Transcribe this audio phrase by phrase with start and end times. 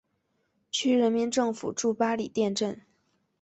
[0.71, 2.81] 区人民政府驻八里店镇。